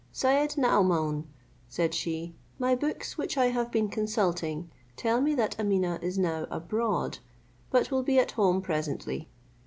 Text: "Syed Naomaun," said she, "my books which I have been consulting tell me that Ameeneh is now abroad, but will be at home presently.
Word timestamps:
"Syed 0.11 0.55
Naomaun," 0.57 1.25
said 1.69 1.93
she, 1.93 2.33
"my 2.57 2.73
books 2.73 3.19
which 3.19 3.37
I 3.37 3.49
have 3.49 3.71
been 3.71 3.87
consulting 3.87 4.71
tell 4.95 5.21
me 5.21 5.35
that 5.35 5.55
Ameeneh 5.59 6.01
is 6.01 6.17
now 6.17 6.47
abroad, 6.49 7.19
but 7.69 7.91
will 7.91 8.01
be 8.01 8.17
at 8.17 8.31
home 8.31 8.63
presently. 8.63 9.29